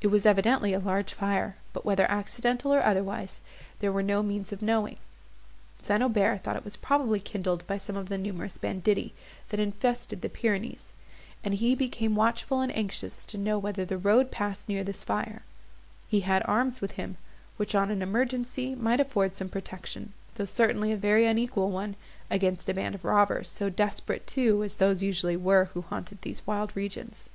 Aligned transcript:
It 0.00 0.06
was 0.14 0.24
evidently 0.24 0.72
a 0.72 0.78
large 0.78 1.12
fire, 1.12 1.56
but 1.72 1.84
whether 1.84 2.08
accidental, 2.08 2.72
or 2.72 2.84
otherwise, 2.84 3.40
there 3.80 3.90
were 3.90 4.00
no 4.00 4.22
means 4.22 4.52
of 4.52 4.62
knowing. 4.62 4.96
St. 5.82 6.00
Aubert 6.04 6.44
thought 6.44 6.54
it 6.54 6.62
was 6.62 6.76
probably 6.76 7.18
kindled 7.18 7.66
by 7.66 7.76
some 7.76 7.96
of 7.96 8.08
the 8.08 8.16
numerous 8.16 8.58
banditti, 8.58 9.12
that 9.48 9.58
infested 9.58 10.20
the 10.22 10.28
Pyrenees, 10.28 10.92
and 11.42 11.54
he 11.54 11.74
became 11.74 12.14
watchful 12.14 12.60
and 12.60 12.70
anxious 12.76 13.24
to 13.24 13.36
know 13.38 13.58
whether 13.58 13.84
the 13.84 13.98
road 13.98 14.30
passed 14.30 14.68
near 14.68 14.84
this 14.84 15.02
fire. 15.02 15.42
He 16.06 16.20
had 16.20 16.44
arms 16.46 16.80
with 16.80 16.92
him, 16.92 17.16
which, 17.56 17.74
on 17.74 17.90
an 17.90 18.02
emergency, 18.02 18.76
might 18.76 19.00
afford 19.00 19.34
some 19.34 19.48
protection, 19.48 20.12
though 20.36 20.44
certainly 20.44 20.92
a 20.92 20.96
very 20.96 21.26
unequal 21.26 21.72
one, 21.72 21.96
against 22.30 22.68
a 22.68 22.74
band 22.74 22.94
of 22.94 23.04
robbers, 23.04 23.48
so 23.48 23.68
desperate 23.68 24.28
too 24.28 24.62
as 24.62 24.76
those 24.76 25.02
usually 25.02 25.36
were 25.36 25.64
who 25.74 25.82
haunted 25.82 26.22
these 26.22 26.46
wild 26.46 26.70
regions. 26.76 27.28